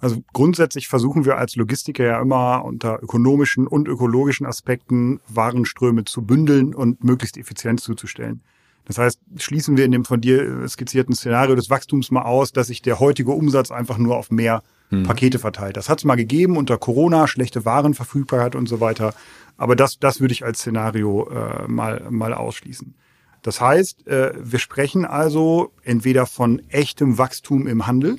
Also 0.00 0.22
grundsätzlich 0.32 0.88
versuchen 0.88 1.24
wir 1.24 1.38
als 1.38 1.56
Logistiker 1.56 2.04
ja 2.04 2.20
immer 2.20 2.64
unter 2.64 3.02
ökonomischen 3.02 3.66
und 3.66 3.88
ökologischen 3.88 4.46
Aspekten 4.46 5.20
Warenströme 5.28 6.04
zu 6.04 6.22
bündeln 6.22 6.74
und 6.74 7.02
möglichst 7.02 7.38
effizient 7.38 7.80
zuzustellen. 7.80 8.42
Das 8.86 8.98
heißt, 8.98 9.20
schließen 9.38 9.76
wir 9.76 9.84
in 9.84 9.92
dem 9.92 10.04
von 10.04 10.20
dir 10.20 10.68
skizzierten 10.68 11.14
Szenario 11.14 11.54
des 11.54 11.70
Wachstums 11.70 12.10
mal 12.10 12.22
aus, 12.22 12.52
dass 12.52 12.66
sich 12.66 12.82
der 12.82 13.00
heutige 13.00 13.32
Umsatz 13.32 13.70
einfach 13.70 13.96
nur 13.98 14.16
auf 14.16 14.30
mehr 14.30 14.62
hm. 14.90 15.04
Pakete 15.04 15.38
verteilt. 15.38 15.76
Das 15.76 15.88
hat 15.88 15.98
es 15.98 16.04
mal 16.04 16.16
gegeben 16.16 16.56
unter 16.56 16.76
Corona, 16.76 17.26
schlechte 17.26 17.64
Warenverfügbarkeit 17.64 18.54
und 18.54 18.68
so 18.68 18.80
weiter. 18.80 19.14
Aber 19.56 19.76
das, 19.76 19.98
das 19.98 20.20
würde 20.20 20.32
ich 20.32 20.44
als 20.44 20.58
Szenario 20.58 21.28
äh, 21.30 21.68
mal, 21.68 22.06
mal 22.10 22.34
ausschließen. 22.34 22.94
Das 23.42 23.60
heißt, 23.60 24.06
äh, 24.06 24.32
wir 24.36 24.58
sprechen 24.58 25.04
also 25.04 25.72
entweder 25.82 26.26
von 26.26 26.62
echtem 26.68 27.18
Wachstum 27.18 27.66
im 27.66 27.86
Handel 27.86 28.18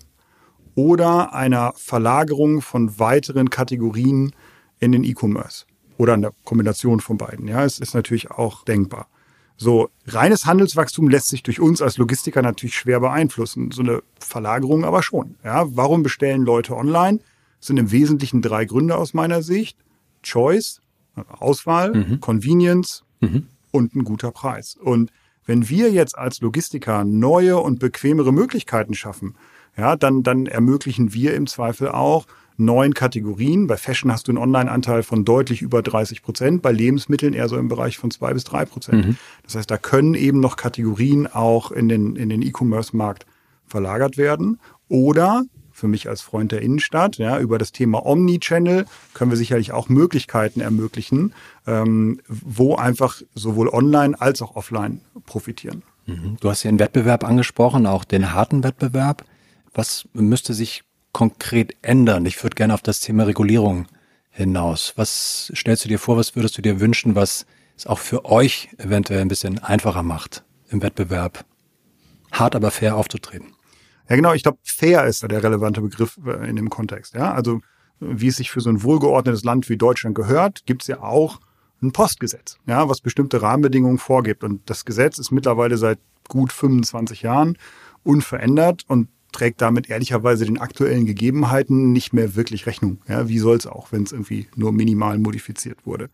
oder 0.75 1.33
einer 1.33 1.73
Verlagerung 1.75 2.61
von 2.61 2.99
weiteren 2.99 3.49
Kategorien 3.49 4.33
in 4.79 4.91
den 4.91 5.03
E-Commerce 5.03 5.65
oder 5.97 6.13
einer 6.13 6.31
Kombination 6.43 6.99
von 6.99 7.17
beiden. 7.17 7.47
Ja, 7.47 7.63
es 7.63 7.79
ist 7.79 7.93
natürlich 7.93 8.31
auch 8.31 8.65
denkbar. 8.65 9.07
So, 9.57 9.89
reines 10.07 10.45
Handelswachstum 10.45 11.09
lässt 11.09 11.29
sich 11.29 11.43
durch 11.43 11.59
uns 11.61 11.81
als 11.81 11.97
Logistiker 11.97 12.41
natürlich 12.41 12.75
schwer 12.75 12.99
beeinflussen. 12.99 13.71
So 13.71 13.81
eine 13.81 14.03
Verlagerung 14.19 14.83
aber 14.83 15.01
schon. 15.01 15.35
Ja, 15.43 15.65
warum 15.75 16.03
bestellen 16.03 16.43
Leute 16.43 16.75
online? 16.75 17.19
Das 17.59 17.67
sind 17.67 17.77
im 17.77 17.91
Wesentlichen 17.91 18.41
drei 18.41 18.65
Gründe 18.65 18.97
aus 18.97 19.13
meiner 19.13 19.41
Sicht. 19.41 19.77
Choice, 20.23 20.81
Auswahl, 21.29 21.93
mhm. 21.93 22.19
Convenience 22.19 23.03
mhm. 23.21 23.47
und 23.71 23.95
ein 23.95 24.03
guter 24.03 24.31
Preis. 24.31 24.75
Und 24.75 25.11
wenn 25.45 25.69
wir 25.69 25.91
jetzt 25.91 26.17
als 26.17 26.41
Logistiker 26.41 27.03
neue 27.05 27.57
und 27.57 27.79
bequemere 27.79 28.33
Möglichkeiten 28.33 28.93
schaffen, 28.93 29.35
ja, 29.77 29.95
dann, 29.95 30.23
dann 30.23 30.45
ermöglichen 30.45 31.13
wir 31.13 31.33
im 31.33 31.47
Zweifel 31.47 31.89
auch 31.89 32.25
neuen 32.57 32.93
Kategorien. 32.93 33.67
Bei 33.67 33.77
Fashion 33.77 34.11
hast 34.11 34.27
du 34.27 34.31
einen 34.31 34.37
Online-Anteil 34.37 35.03
von 35.03 35.25
deutlich 35.25 35.61
über 35.61 35.81
30 35.81 36.23
Prozent, 36.23 36.61
bei 36.61 36.71
Lebensmitteln 36.71 37.33
eher 37.33 37.49
so 37.49 37.57
im 37.57 37.67
Bereich 37.67 37.97
von 37.97 38.11
zwei 38.11 38.33
bis 38.33 38.43
drei 38.45 38.65
Prozent. 38.65 39.05
Mhm. 39.05 39.17
Das 39.43 39.55
heißt, 39.55 39.69
da 39.69 39.77
können 39.77 40.13
eben 40.13 40.39
noch 40.39 40.55
Kategorien 40.55 41.27
auch 41.27 41.71
in 41.71 41.89
den, 41.89 42.15
in 42.15 42.29
den 42.29 42.41
E-Commerce-Markt 42.41 43.25
verlagert 43.65 44.17
werden. 44.17 44.59
Oder 44.87 45.43
für 45.71 45.89
mich 45.89 46.07
als 46.07 46.21
Freund 46.21 46.53
der 46.53 46.61
Innenstadt, 46.61 47.17
ja, 47.17 47.37
über 47.37 47.57
das 47.57 47.73
Thema 47.73 48.05
Omnichannel 48.05 48.85
können 49.13 49.31
wir 49.31 49.37
sicherlich 49.37 49.73
auch 49.73 49.89
Möglichkeiten 49.89 50.61
ermöglichen, 50.61 51.33
ähm, 51.67 52.21
wo 52.29 52.75
einfach 52.75 53.21
sowohl 53.33 53.67
online 53.67 54.19
als 54.19 54.41
auch 54.41 54.55
offline 54.55 55.01
profitieren. 55.25 55.83
Mhm. 56.05 56.37
Du 56.39 56.49
hast 56.49 56.63
ja 56.63 56.71
den 56.71 56.79
Wettbewerb 56.79 57.25
angesprochen, 57.25 57.87
auch 57.87 58.05
den 58.05 58.31
harten 58.31 58.63
Wettbewerb. 58.63 59.25
Was 59.75 60.07
müsste 60.13 60.53
sich 60.53 60.83
konkret 61.11 61.75
ändern? 61.81 62.25
Ich 62.25 62.41
würde 62.41 62.55
gerne 62.55 62.73
auf 62.73 62.81
das 62.81 63.01
Thema 63.01 63.25
Regulierung 63.25 63.87
hinaus. 64.29 64.93
Was 64.95 65.51
stellst 65.53 65.83
du 65.83 65.89
dir 65.89 65.99
vor, 65.99 66.15
was 66.15 66.35
würdest 66.35 66.57
du 66.57 66.61
dir 66.61 66.79
wünschen, 66.79 67.13
was 67.13 67.45
es 67.77 67.85
auch 67.85 67.99
für 67.99 68.25
euch 68.25 68.69
eventuell 68.77 69.19
ein 69.19 69.27
bisschen 69.27 69.59
einfacher 69.59 70.01
macht, 70.01 70.45
im 70.69 70.81
Wettbewerb 70.81 71.45
hart 72.31 72.55
aber 72.55 72.71
fair 72.71 72.95
aufzutreten? 72.95 73.53
Ja, 74.09 74.15
genau, 74.15 74.33
ich 74.33 74.43
glaube, 74.43 74.59
fair 74.63 75.05
ist 75.05 75.23
der 75.23 75.43
relevante 75.43 75.81
Begriff 75.81 76.17
äh, 76.25 76.49
in 76.49 76.55
dem 76.55 76.69
Kontext. 76.69 77.13
Ja, 77.13 77.33
also 77.33 77.59
wie 77.99 78.27
es 78.27 78.37
sich 78.37 78.51
für 78.51 78.61
so 78.61 78.69
ein 78.69 78.83
wohlgeordnetes 78.83 79.43
Land 79.43 79.67
wie 79.67 79.77
Deutschland 79.77 80.15
gehört, 80.15 80.65
gibt 80.65 80.83
es 80.83 80.87
ja 80.87 81.01
auch 81.01 81.39
ein 81.81 81.91
Postgesetz, 81.91 82.57
ja, 82.65 82.87
was 82.87 83.01
bestimmte 83.01 83.41
Rahmenbedingungen 83.41 83.97
vorgibt. 83.97 84.43
Und 84.43 84.69
das 84.69 84.85
Gesetz 84.85 85.17
ist 85.17 85.31
mittlerweile 85.31 85.77
seit 85.77 85.99
gut 86.29 86.53
25 86.53 87.23
Jahren 87.23 87.57
unverändert 88.03 88.83
und 88.87 89.09
trägt 89.35 89.61
damit 89.61 89.89
ehrlicherweise 89.89 90.45
den 90.45 90.57
aktuellen 90.57 91.05
Gegebenheiten 91.05 91.91
nicht 91.91 92.13
mehr 92.13 92.35
wirklich 92.35 92.65
Rechnung. 92.65 92.99
Ja, 93.07 93.27
wie 93.27 93.39
soll 93.39 93.57
es 93.57 93.67
auch, 93.67 93.91
wenn 93.91 94.03
es 94.03 94.13
irgendwie 94.13 94.47
nur 94.55 94.71
minimal 94.71 95.19
modifiziert 95.19 95.85
wurde. 95.85 96.09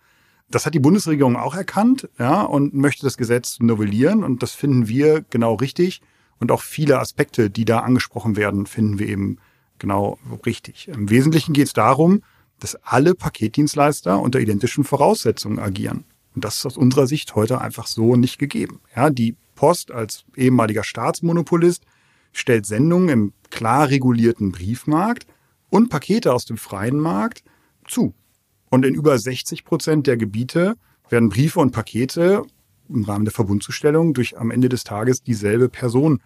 Das 0.49 0.65
hat 0.65 0.73
die 0.73 0.79
Bundesregierung 0.79 1.35
auch 1.37 1.55
erkannt, 1.55 2.09
ja, 2.17 2.41
und 2.41 2.73
möchte 2.73 3.05
das 3.05 3.17
Gesetz 3.17 3.59
novellieren. 3.59 4.23
Und 4.23 4.41
das 4.41 4.53
finden 4.53 4.87
wir 4.87 5.23
genau 5.29 5.53
richtig. 5.53 6.01
Und 6.39 6.51
auch 6.51 6.61
viele 6.61 6.99
Aspekte, 6.99 7.51
die 7.51 7.63
da 7.63 7.79
angesprochen 7.79 8.35
werden, 8.35 8.65
finden 8.65 8.97
wir 8.97 9.07
eben 9.07 9.37
genau 9.77 10.17
richtig. 10.45 10.87
Im 10.87 11.09
Wesentlichen 11.11 11.53
geht 11.53 11.67
es 11.67 11.73
darum, 11.73 12.23
dass 12.59 12.75
alle 12.83 13.13
Paketdienstleister 13.13 14.19
unter 14.19 14.39
identischen 14.39 14.83
Voraussetzungen 14.83 15.59
agieren. 15.59 16.05
Und 16.33 16.43
das 16.43 16.57
ist 16.57 16.65
aus 16.65 16.77
unserer 16.77 17.05
Sicht 17.05 17.35
heute 17.35 17.61
einfach 17.61 17.85
so 17.85 18.15
nicht 18.15 18.39
gegeben. 18.39 18.79
Ja, 18.95 19.11
die 19.11 19.35
Post 19.55 19.91
als 19.91 20.25
ehemaliger 20.35 20.83
Staatsmonopolist 20.83 21.83
stellt 22.31 22.65
Sendungen 22.65 23.09
im 23.09 23.33
klar 23.49 23.89
regulierten 23.89 24.51
Briefmarkt 24.51 25.25
und 25.69 25.89
Pakete 25.89 26.33
aus 26.33 26.45
dem 26.45 26.57
freien 26.57 26.99
Markt 26.99 27.43
zu. 27.87 28.13
Und 28.69 28.85
in 28.85 28.95
über 28.95 29.17
60 29.17 29.65
Prozent 29.65 30.07
der 30.07 30.17
Gebiete 30.17 30.75
werden 31.09 31.29
Briefe 31.29 31.59
und 31.59 31.71
Pakete 31.71 32.43
im 32.89 33.03
Rahmen 33.03 33.25
der 33.25 33.33
Verbundzustellung 33.33 34.13
durch 34.13 34.37
am 34.37 34.51
Ende 34.51 34.69
des 34.69 34.83
Tages 34.83 35.23
dieselbe 35.23 35.69
Person 35.69 36.21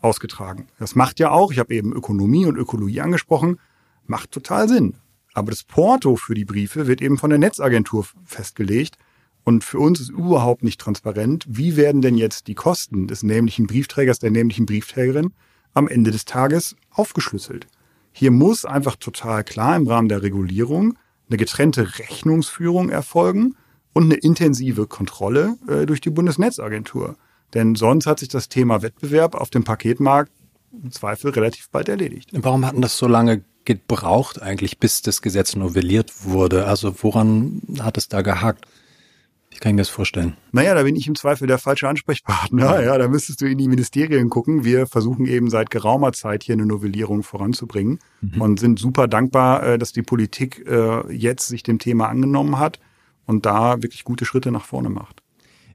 ausgetragen. 0.00 0.66
Das 0.78 0.94
macht 0.94 1.18
ja 1.18 1.30
auch, 1.30 1.52
ich 1.52 1.58
habe 1.58 1.74
eben 1.74 1.92
Ökonomie 1.92 2.46
und 2.46 2.56
Ökologie 2.56 3.00
angesprochen, 3.00 3.58
macht 4.06 4.30
total 4.32 4.68
Sinn. 4.68 4.94
Aber 5.32 5.50
das 5.50 5.64
Porto 5.64 6.16
für 6.16 6.34
die 6.34 6.44
Briefe 6.44 6.86
wird 6.86 7.02
eben 7.02 7.18
von 7.18 7.30
der 7.30 7.38
Netzagentur 7.38 8.06
festgelegt. 8.24 8.96
Und 9.44 9.62
für 9.62 9.78
uns 9.78 10.00
ist 10.00 10.10
überhaupt 10.10 10.64
nicht 10.64 10.80
transparent, 10.80 11.44
wie 11.46 11.76
werden 11.76 12.00
denn 12.00 12.16
jetzt 12.16 12.46
die 12.48 12.54
Kosten 12.54 13.06
des 13.06 13.22
nämlichen 13.22 13.66
Briefträgers, 13.66 14.18
der 14.18 14.30
nämlichen 14.30 14.66
Briefträgerin 14.66 15.32
am 15.74 15.86
Ende 15.86 16.10
des 16.10 16.24
Tages 16.24 16.76
aufgeschlüsselt. 16.90 17.66
Hier 18.12 18.30
muss 18.30 18.64
einfach 18.64 18.96
total 18.96 19.44
klar 19.44 19.76
im 19.76 19.86
Rahmen 19.86 20.08
der 20.08 20.22
Regulierung 20.22 20.96
eine 21.28 21.36
getrennte 21.36 21.98
Rechnungsführung 21.98 22.88
erfolgen 22.88 23.56
und 23.92 24.04
eine 24.04 24.14
intensive 24.14 24.86
Kontrolle 24.86 25.56
äh, 25.68 25.86
durch 25.86 26.00
die 26.00 26.10
Bundesnetzagentur. 26.10 27.16
Denn 27.54 27.74
sonst 27.74 28.06
hat 28.06 28.20
sich 28.20 28.28
das 28.28 28.48
Thema 28.48 28.82
Wettbewerb 28.82 29.34
auf 29.34 29.50
dem 29.50 29.64
Paketmarkt 29.64 30.32
im 30.72 30.90
Zweifel 30.90 31.30
relativ 31.30 31.68
bald 31.70 31.88
erledigt. 31.88 32.30
Warum 32.32 32.66
hatten 32.66 32.82
das 32.82 32.98
so 32.98 33.06
lange 33.06 33.44
gebraucht 33.64 34.42
eigentlich, 34.42 34.78
bis 34.78 35.02
das 35.02 35.22
Gesetz 35.22 35.54
novelliert 35.54 36.24
wurde? 36.24 36.66
Also 36.66 36.94
woran 37.02 37.62
hat 37.80 37.96
es 37.96 38.08
da 38.08 38.22
gehakt? 38.22 38.66
Wie 39.54 39.60
kann 39.60 39.70
ich 39.70 39.76
mir 39.76 39.82
das 39.82 39.88
vorstellen? 39.88 40.36
Naja, 40.50 40.74
da 40.74 40.82
bin 40.82 40.96
ich 40.96 41.06
im 41.06 41.14
Zweifel 41.14 41.46
der 41.46 41.58
falsche 41.58 41.88
Ansprechpartner. 41.88 42.82
Ja, 42.82 42.98
da 42.98 43.06
müsstest 43.06 43.40
du 43.40 43.46
in 43.46 43.56
die 43.56 43.68
Ministerien 43.68 44.28
gucken. 44.28 44.64
Wir 44.64 44.88
versuchen 44.88 45.26
eben 45.26 45.48
seit 45.48 45.70
geraumer 45.70 46.12
Zeit 46.12 46.42
hier 46.42 46.54
eine 46.54 46.66
Novellierung 46.66 47.22
voranzubringen 47.22 48.00
mhm. 48.20 48.40
und 48.40 48.58
sind 48.58 48.80
super 48.80 49.06
dankbar, 49.06 49.62
äh, 49.62 49.78
dass 49.78 49.92
die 49.92 50.02
Politik 50.02 50.66
äh, 50.66 51.12
jetzt 51.14 51.46
sich 51.46 51.62
dem 51.62 51.78
Thema 51.78 52.08
angenommen 52.08 52.58
hat 52.58 52.80
und 53.26 53.46
da 53.46 53.80
wirklich 53.80 54.02
gute 54.02 54.24
Schritte 54.24 54.50
nach 54.50 54.64
vorne 54.64 54.90
macht. 54.90 55.22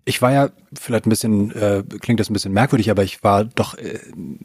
Ich 0.03 0.21
war 0.21 0.33
ja 0.33 0.49
vielleicht 0.73 1.05
ein 1.05 1.09
bisschen, 1.09 1.51
äh, 1.51 1.83
klingt 2.01 2.19
das 2.19 2.29
ein 2.29 2.33
bisschen 2.33 2.51
merkwürdig, 2.51 2.91
aber 2.91 3.03
ich 3.03 3.23
war 3.23 3.45
doch 3.45 3.75
äh, 3.75 3.99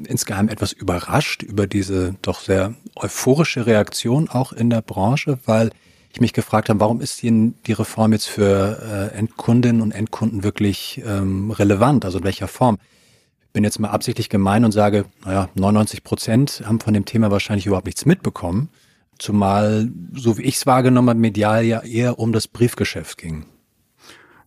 insgeheim 0.07 0.49
etwas 0.49 0.73
überrascht 0.73 1.43
über 1.43 1.67
diese 1.67 2.14
doch 2.23 2.38
sehr 2.38 2.75
euphorische 2.95 3.67
Reaktion 3.67 4.29
auch 4.29 4.53
in 4.53 4.71
der 4.71 4.83
Branche, 4.83 5.41
weil 5.45 5.71
ich 6.14 6.21
mich 6.21 6.33
gefragt 6.33 6.68
habe, 6.68 6.78
warum 6.78 7.00
ist 7.00 7.23
die, 7.23 7.52
die 7.66 7.73
Reform 7.73 8.12
jetzt 8.12 8.28
für 8.28 9.11
äh, 9.12 9.16
Endkundinnen 9.16 9.83
und 9.83 9.90
Endkunden 9.90 10.44
wirklich 10.44 11.02
ähm, 11.04 11.50
relevant? 11.50 12.04
Also 12.04 12.18
in 12.18 12.25
welcher 12.25 12.47
Form? 12.47 12.78
Ich 13.42 13.52
bin 13.52 13.64
jetzt 13.64 13.80
mal 13.80 13.88
absichtlich 13.90 14.28
gemein 14.28 14.64
und 14.64 14.71
sage, 14.71 15.06
naja, 15.25 15.49
99 15.54 16.04
Prozent 16.04 16.62
haben 16.64 16.78
von 16.78 16.94
dem 16.94 17.04
Thema 17.04 17.33
wahrscheinlich 17.33 17.66
überhaupt 17.66 17.87
nichts 17.87 18.06
mitbekommen. 18.06 18.68
Zumal, 19.18 19.90
so 20.12 20.38
wie 20.38 20.42
ich 20.42 20.56
es 20.56 20.66
wahrgenommen 20.66 21.11
habe, 21.11 21.18
medial 21.18 21.64
ja 21.64 21.80
eher 21.80 22.18
um 22.21 22.33
das 22.33 22.47
Briefgeschäft 22.47 23.18
ging. 23.18 23.47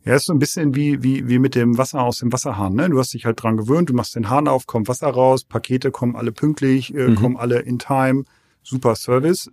Ja, 0.05 0.15
ist 0.15 0.27
so 0.27 0.33
ein 0.33 0.39
bisschen 0.39 0.74
wie, 0.74 1.03
wie, 1.03 1.27
wie 1.27 1.38
mit 1.38 1.53
dem 1.53 1.77
Wasser 1.77 2.01
aus 2.01 2.19
dem 2.19 2.31
Wasserhahn. 2.31 2.75
Ne? 2.75 2.89
Du 2.89 2.97
hast 2.97 3.13
dich 3.13 3.25
halt 3.25 3.43
dran 3.43 3.57
gewöhnt, 3.57 3.89
du 3.89 3.93
machst 3.93 4.15
den 4.15 4.29
Hahn 4.29 4.47
auf, 4.47 4.67
kommt 4.67 4.88
Wasser 4.88 5.09
raus, 5.09 5.43
Pakete 5.43 5.91
kommen 5.91 6.15
alle 6.15 6.31
pünktlich, 6.31 6.95
äh, 6.95 7.09
mhm. 7.09 7.15
kommen 7.15 7.38
alle 7.38 7.59
in 7.59 7.77
time, 7.77 8.24
super 8.63 8.95
Service. 8.95 9.51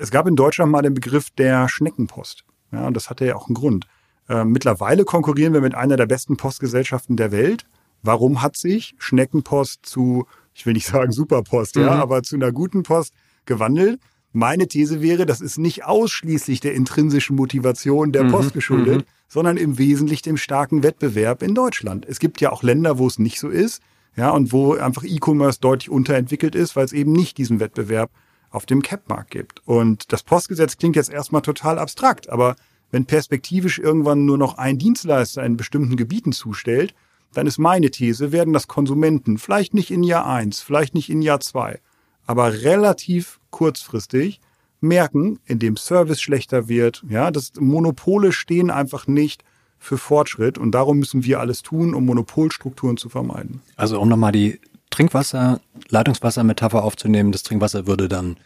Es 0.00 0.10
gab 0.10 0.26
in 0.26 0.36
Deutschland 0.36 0.70
mal 0.70 0.82
den 0.82 0.94
Begriff 0.94 1.30
der 1.30 1.68
Schneckenpost. 1.68 2.44
Ja, 2.72 2.86
und 2.86 2.94
das 2.94 3.10
hatte 3.10 3.26
ja 3.26 3.36
auch 3.36 3.48
einen 3.48 3.54
Grund. 3.54 3.86
Äh, 4.28 4.44
mittlerweile 4.44 5.04
konkurrieren 5.04 5.52
wir 5.52 5.60
mit 5.60 5.74
einer 5.74 5.96
der 5.96 6.06
besten 6.06 6.36
Postgesellschaften 6.36 7.16
der 7.16 7.32
Welt. 7.32 7.64
Warum 8.02 8.42
hat 8.42 8.56
sich 8.56 8.94
Schneckenpost 8.98 9.84
zu, 9.84 10.26
ich 10.54 10.66
will 10.66 10.74
nicht 10.74 10.86
sagen 10.86 11.12
Superpost, 11.12 11.76
mhm. 11.76 11.82
ja, 11.82 11.90
aber 11.92 12.22
zu 12.22 12.36
einer 12.36 12.52
guten 12.52 12.82
Post 12.82 13.14
gewandelt? 13.46 14.00
Meine 14.32 14.68
These 14.68 15.00
wäre, 15.00 15.24
das 15.24 15.40
ist 15.40 15.58
nicht 15.58 15.84
ausschließlich 15.84 16.60
der 16.60 16.74
intrinsischen 16.74 17.34
Motivation 17.34 18.12
der 18.12 18.24
mhm. 18.24 18.30
Post 18.30 18.52
geschuldet, 18.52 18.98
mhm. 18.98 19.10
sondern 19.26 19.56
im 19.56 19.78
Wesentlichen 19.78 20.24
dem 20.24 20.36
starken 20.36 20.82
Wettbewerb 20.82 21.42
in 21.42 21.54
Deutschland. 21.54 22.06
Es 22.06 22.18
gibt 22.18 22.40
ja 22.40 22.52
auch 22.52 22.62
Länder, 22.62 22.98
wo 22.98 23.06
es 23.06 23.18
nicht 23.18 23.40
so 23.40 23.48
ist, 23.48 23.80
ja, 24.16 24.30
und 24.30 24.52
wo 24.52 24.74
einfach 24.74 25.04
E-Commerce 25.04 25.60
deutlich 25.60 25.90
unterentwickelt 25.90 26.54
ist, 26.54 26.76
weil 26.76 26.84
es 26.84 26.92
eben 26.92 27.12
nicht 27.12 27.38
diesen 27.38 27.60
Wettbewerb 27.60 28.10
auf 28.50 28.66
dem 28.66 28.82
Cap-Markt 28.82 29.30
gibt. 29.30 29.66
Und 29.66 30.12
das 30.12 30.22
Postgesetz 30.22 30.76
klingt 30.76 30.96
jetzt 30.96 31.10
erstmal 31.10 31.42
total 31.42 31.78
abstrakt, 31.78 32.28
aber 32.30 32.56
wenn 32.90 33.04
perspektivisch 33.04 33.78
irgendwann 33.78 34.24
nur 34.24 34.38
noch 34.38 34.56
ein 34.56 34.78
Dienstleister 34.78 35.44
in 35.44 35.56
bestimmten 35.56 35.96
Gebieten 35.96 36.32
zustellt, 36.32 36.94
dann 37.34 37.46
ist 37.46 37.58
meine 37.58 37.90
These, 37.90 38.32
werden 38.32 38.54
das 38.54 38.68
Konsumenten 38.68 39.38
vielleicht 39.38 39.74
nicht 39.74 39.90
in 39.90 40.02
Jahr 40.02 40.26
eins, 40.26 40.60
vielleicht 40.60 40.94
nicht 40.94 41.10
in 41.10 41.20
Jahr 41.20 41.40
zwei, 41.40 41.80
aber 42.26 42.62
relativ 42.62 43.40
kurzfristig 43.50 44.40
merken, 44.80 45.38
indem 45.44 45.76
Service 45.76 46.20
schlechter 46.20 46.68
wird. 46.68 47.04
Ja, 47.08 47.30
das 47.30 47.52
Monopole 47.58 48.32
stehen 48.32 48.70
einfach 48.70 49.06
nicht 49.06 49.44
für 49.78 49.98
Fortschritt 49.98 50.58
und 50.58 50.72
darum 50.72 50.98
müssen 50.98 51.24
wir 51.24 51.40
alles 51.40 51.62
tun, 51.62 51.94
um 51.94 52.06
Monopolstrukturen 52.06 52.96
zu 52.96 53.08
vermeiden. 53.08 53.60
Also 53.76 54.00
um 54.00 54.08
nochmal 54.08 54.32
die 54.32 54.60
Trinkwasser, 54.90 55.60
Leitungswasser-Metapher 55.88 56.82
aufzunehmen, 56.82 57.32
das 57.32 57.42
Trinkwasser 57.42 57.86
würde 57.86 58.08
dann 58.08 58.36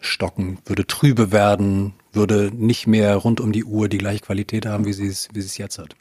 stocken, 0.00 0.58
würde 0.66 0.86
trübe 0.86 1.32
werden, 1.32 1.94
würde 2.12 2.50
nicht 2.54 2.86
mehr 2.86 3.16
rund 3.16 3.40
um 3.40 3.52
die 3.52 3.64
Uhr 3.64 3.88
die 3.88 3.98
gleiche 3.98 4.20
Qualität 4.20 4.66
haben, 4.66 4.84
wie 4.84 4.92
sie 4.92 5.06
es, 5.06 5.28
wie 5.32 5.38
es 5.38 5.56
jetzt 5.58 5.78
hat. 5.78 5.96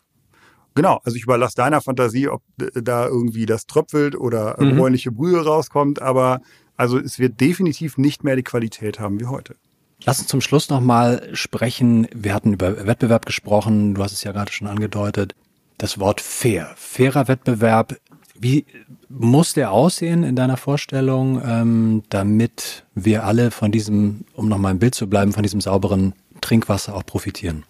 Genau, 0.73 1.01
also 1.03 1.17
ich 1.17 1.23
überlasse 1.23 1.55
deiner 1.55 1.81
Fantasie, 1.81 2.29
ob 2.29 2.41
da 2.57 3.05
irgendwie 3.05 3.45
das 3.45 3.65
tröpfelt 3.65 4.15
oder 4.15 4.55
mhm. 4.59 4.77
bräunliche 4.77 5.11
Brühe 5.11 5.43
rauskommt, 5.43 6.01
aber 6.01 6.41
also 6.77 6.97
es 6.97 7.19
wird 7.19 7.39
definitiv 7.41 7.97
nicht 7.97 8.23
mehr 8.23 8.35
die 8.35 8.43
Qualität 8.43 8.99
haben 8.99 9.19
wie 9.19 9.25
heute. 9.25 9.55
Lass 10.03 10.19
uns 10.19 10.29
zum 10.29 10.41
Schluss 10.41 10.69
nochmal 10.69 11.29
sprechen. 11.33 12.07
Wir 12.13 12.33
hatten 12.33 12.53
über 12.53 12.87
Wettbewerb 12.87 13.25
gesprochen, 13.25 13.93
du 13.93 14.03
hast 14.03 14.13
es 14.13 14.23
ja 14.23 14.31
gerade 14.31 14.51
schon 14.51 14.67
angedeutet. 14.67 15.35
Das 15.77 15.99
Wort 15.99 16.21
fair, 16.21 16.73
fairer 16.75 17.27
Wettbewerb 17.27 17.97
wie 18.41 18.65
muss 19.07 19.53
der 19.53 19.71
aussehen 19.71 20.23
in 20.23 20.35
deiner 20.35 20.57
Vorstellung, 20.57 21.41
ähm, 21.45 22.03
damit 22.09 22.85
wir 22.95 23.23
alle 23.23 23.51
von 23.51 23.71
diesem, 23.71 24.25
um 24.33 24.49
nochmal 24.49 24.71
im 24.71 24.79
Bild 24.79 24.95
zu 24.95 25.07
bleiben, 25.07 25.31
von 25.31 25.43
diesem 25.43 25.61
sauberen 25.61 26.13
Trinkwasser 26.41 26.95
auch 26.95 27.05
profitieren? 27.05 27.63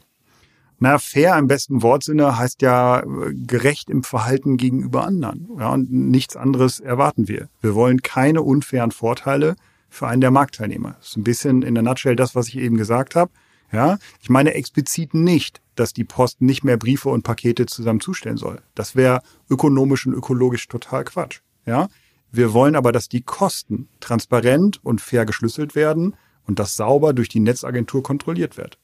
Na, 0.79 0.97
fair 0.97 1.37
im 1.37 1.47
besten 1.47 1.83
Wortsinne 1.83 2.37
heißt 2.37 2.61
ja 2.61 3.01
äh, 3.01 3.33
gerecht 3.33 3.89
im 3.89 4.03
Verhalten 4.03 4.57
gegenüber 4.57 5.05
anderen. 5.05 5.47
Ja, 5.59 5.69
und 5.69 5.91
nichts 5.91 6.35
anderes 6.35 6.79
erwarten 6.79 7.27
wir. 7.27 7.49
Wir 7.61 7.75
wollen 7.75 8.01
keine 8.01 8.41
unfairen 8.41 8.91
Vorteile 8.91 9.55
für 9.89 10.07
einen 10.07 10.21
der 10.21 10.31
Marktteilnehmer. 10.31 10.95
Das 10.97 11.09
ist 11.09 11.17
ein 11.17 11.23
bisschen 11.23 11.61
in 11.61 11.75
der 11.75 11.83
Nutshell 11.83 12.15
das, 12.15 12.33
was 12.33 12.47
ich 12.47 12.57
eben 12.57 12.77
gesagt 12.77 13.15
habe. 13.15 13.31
Ja, 13.71 13.97
ich 14.21 14.29
meine 14.29 14.53
explizit 14.53 15.13
nicht, 15.13 15.61
dass 15.75 15.93
die 15.93 16.03
Post 16.03 16.41
nicht 16.41 16.63
mehr 16.63 16.77
Briefe 16.77 17.09
und 17.09 17.23
Pakete 17.23 17.65
zusammen 17.65 18.01
zustellen 18.01 18.37
soll. 18.37 18.61
Das 18.75 18.95
wäre 18.95 19.21
ökonomisch 19.49 20.05
und 20.05 20.13
ökologisch 20.13 20.67
total 20.67 21.05
Quatsch. 21.05 21.39
Ja, 21.65 21.87
wir 22.31 22.53
wollen 22.53 22.75
aber, 22.75 22.91
dass 22.91 23.07
die 23.09 23.21
Kosten 23.21 23.87
transparent 23.99 24.79
und 24.83 25.01
fair 25.01 25.25
geschlüsselt 25.25 25.75
werden 25.75 26.15
und 26.45 26.59
das 26.59 26.75
sauber 26.75 27.13
durch 27.13 27.29
die 27.29 27.39
Netzagentur 27.39 28.03
kontrolliert 28.03 28.57
wird. 28.57 28.77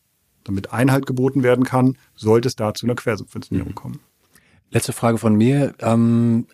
Damit 0.44 0.72
Einhalt 0.72 1.06
geboten 1.06 1.44
werden 1.44 1.66
kann, 1.66 1.98
sollte 2.16 2.48
es 2.48 2.56
da 2.56 2.74
zu 2.74 2.86
einer 2.86 2.96
Quersubventionierung 2.96 3.72
mhm. 3.72 3.76
kommen. 3.76 4.00
Letzte 4.72 4.94
Frage 4.94 5.18
von 5.18 5.36
mir. 5.36 5.74
Ähm, 5.80 6.48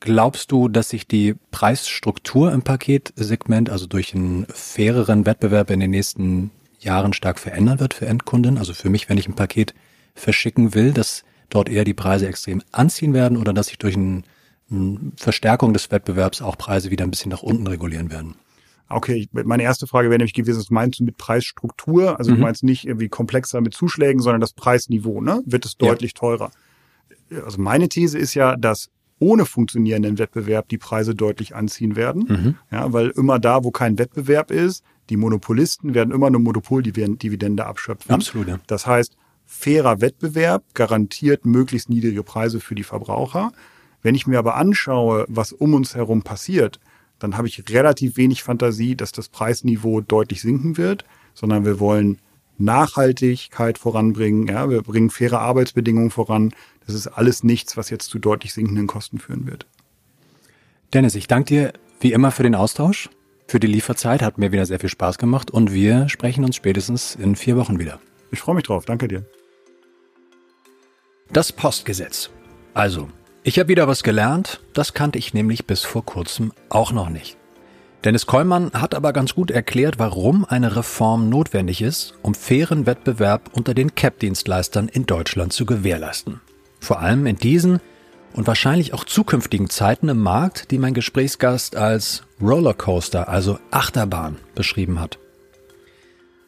glaubst 0.00 0.52
du, 0.52 0.68
dass 0.68 0.90
sich 0.90 1.06
die 1.06 1.34
Preisstruktur 1.50 2.52
im 2.52 2.62
Paketsegment, 2.62 3.70
also 3.70 3.86
durch 3.86 4.14
einen 4.14 4.46
faireren 4.46 5.26
Wettbewerb 5.26 5.70
in 5.70 5.80
den 5.80 5.90
nächsten 5.90 6.50
Jahren 6.78 7.12
stark 7.12 7.38
verändern 7.38 7.80
wird 7.80 7.94
für 7.94 8.06
Endkunden. 8.06 8.58
Also 8.58 8.74
für 8.74 8.90
mich, 8.90 9.08
wenn 9.08 9.18
ich 9.18 9.28
ein 9.28 9.34
Paket 9.34 9.74
verschicken 10.14 10.74
will, 10.74 10.92
dass 10.92 11.24
dort 11.50 11.68
eher 11.68 11.84
die 11.84 11.94
Preise 11.94 12.28
extrem 12.28 12.62
anziehen 12.72 13.14
werden 13.14 13.36
oder 13.36 13.52
dass 13.52 13.68
sich 13.68 13.78
durch 13.78 13.96
eine 13.96 14.22
ein 14.70 15.12
Verstärkung 15.16 15.72
des 15.72 15.90
Wettbewerbs 15.90 16.42
auch 16.42 16.58
Preise 16.58 16.90
wieder 16.90 17.04
ein 17.04 17.10
bisschen 17.10 17.30
nach 17.30 17.42
unten 17.42 17.66
regulieren 17.66 18.10
werden. 18.10 18.34
Okay, 18.90 19.28
meine 19.32 19.62
erste 19.62 19.86
Frage 19.86 20.08
wäre 20.08 20.18
nämlich 20.18 20.32
gewesen, 20.32 20.58
was 20.58 20.70
meinst 20.70 21.00
du 21.00 21.04
mit 21.04 21.18
Preisstruktur? 21.18 22.18
Also 22.18 22.30
mhm. 22.30 22.36
du 22.36 22.42
meinst 22.42 22.64
nicht 22.64 22.86
irgendwie 22.86 23.08
komplexer 23.08 23.60
mit 23.60 23.74
Zuschlägen, 23.74 24.22
sondern 24.22 24.40
das 24.40 24.54
Preisniveau, 24.54 25.20
ne? 25.20 25.42
Wird 25.44 25.66
es 25.66 25.76
deutlich 25.76 26.12
ja. 26.12 26.20
teurer? 26.20 26.50
Also 27.44 27.60
meine 27.60 27.88
These 27.88 28.18
ist 28.18 28.32
ja, 28.34 28.56
dass 28.56 28.88
ohne 29.18 29.44
funktionierenden 29.44 30.18
Wettbewerb 30.18 30.68
die 30.68 30.78
Preise 30.78 31.14
deutlich 31.14 31.54
anziehen 31.54 31.96
werden. 31.96 32.24
Mhm. 32.28 32.54
Ja, 32.70 32.90
weil 32.92 33.10
immer 33.10 33.38
da, 33.38 33.62
wo 33.64 33.70
kein 33.70 33.98
Wettbewerb 33.98 34.50
ist, 34.50 34.84
die 35.10 35.16
Monopolisten 35.16 35.94
werden 35.94 36.12
immer 36.12 36.26
eine 36.26 36.38
Monopoldividende 36.38 37.66
abschöpfen. 37.66 38.12
Absolut. 38.12 38.48
Ja. 38.48 38.60
Das 38.66 38.86
heißt, 38.86 39.16
fairer 39.46 40.00
Wettbewerb 40.00 40.62
garantiert 40.74 41.46
möglichst 41.46 41.88
niedrige 41.88 42.22
Preise 42.22 42.60
für 42.60 42.74
die 42.74 42.84
Verbraucher. 42.84 43.52
Wenn 44.02 44.14
ich 44.14 44.26
mir 44.26 44.38
aber 44.38 44.56
anschaue, 44.56 45.24
was 45.28 45.52
um 45.52 45.74
uns 45.74 45.94
herum 45.94 46.22
passiert, 46.22 46.78
dann 47.18 47.36
habe 47.36 47.48
ich 47.48 47.68
relativ 47.70 48.16
wenig 48.16 48.42
Fantasie, 48.42 48.94
dass 48.94 49.10
das 49.12 49.28
Preisniveau 49.28 50.00
deutlich 50.00 50.42
sinken 50.42 50.76
wird, 50.76 51.04
sondern 51.34 51.64
wir 51.64 51.80
wollen 51.80 52.18
Nachhaltigkeit 52.58 53.78
voranbringen. 53.78 54.46
Ja, 54.46 54.68
wir 54.68 54.82
bringen 54.82 55.10
faire 55.10 55.40
Arbeitsbedingungen 55.40 56.10
voran. 56.10 56.52
Das 56.86 56.94
ist 56.94 57.06
alles 57.06 57.42
nichts, 57.42 57.76
was 57.76 57.90
jetzt 57.90 58.08
zu 58.10 58.18
deutlich 58.18 58.52
sinkenden 58.52 58.86
Kosten 58.86 59.18
führen 59.18 59.46
wird. 59.46 59.66
Dennis, 60.92 61.14
ich 61.14 61.26
danke 61.26 61.54
dir 61.54 61.72
wie 62.00 62.12
immer 62.12 62.30
für 62.30 62.42
den 62.42 62.54
Austausch, 62.54 63.10
für 63.48 63.58
die 63.58 63.66
Lieferzeit. 63.66 64.22
Hat 64.22 64.38
mir 64.38 64.52
wieder 64.52 64.66
sehr 64.66 64.78
viel 64.78 64.90
Spaß 64.90 65.18
gemacht 65.18 65.50
und 65.50 65.72
wir 65.72 66.08
sprechen 66.08 66.44
uns 66.44 66.54
spätestens 66.54 67.16
in 67.16 67.34
vier 67.34 67.56
Wochen 67.56 67.80
wieder. 67.80 67.98
Ich 68.30 68.40
freue 68.40 68.54
mich 68.54 68.64
drauf. 68.64 68.84
Danke 68.84 69.08
dir. 69.08 69.24
Das 71.32 71.50
Postgesetz. 71.50 72.30
Also, 72.74 73.08
ich 73.42 73.58
habe 73.58 73.68
wieder 73.68 73.88
was 73.88 74.02
gelernt. 74.02 74.60
Das 74.74 74.94
kannte 74.94 75.18
ich 75.18 75.34
nämlich 75.34 75.66
bis 75.66 75.82
vor 75.82 76.04
kurzem 76.04 76.52
auch 76.68 76.92
noch 76.92 77.08
nicht. 77.08 77.36
Dennis 78.04 78.26
Kollmann 78.26 78.70
hat 78.74 78.94
aber 78.94 79.12
ganz 79.12 79.34
gut 79.34 79.50
erklärt, 79.50 79.98
warum 79.98 80.44
eine 80.44 80.76
Reform 80.76 81.28
notwendig 81.28 81.82
ist, 81.82 82.14
um 82.22 82.34
fairen 82.34 82.86
Wettbewerb 82.86 83.50
unter 83.54 83.74
den 83.74 83.94
CAP-Dienstleistern 83.96 84.88
in 84.88 85.04
Deutschland 85.04 85.52
zu 85.52 85.66
gewährleisten. 85.66 86.40
Vor 86.78 87.00
allem 87.00 87.26
in 87.26 87.36
diesen 87.36 87.80
und 88.32 88.46
wahrscheinlich 88.46 88.94
auch 88.94 89.04
zukünftigen 89.04 89.70
Zeiten 89.70 90.08
im 90.08 90.22
Markt, 90.22 90.70
die 90.70 90.78
mein 90.78 90.94
Gesprächsgast 90.94 91.76
als 91.76 92.24
Rollercoaster, 92.40 93.28
also 93.28 93.58
Achterbahn, 93.70 94.36
beschrieben 94.54 95.00
hat. 95.00 95.18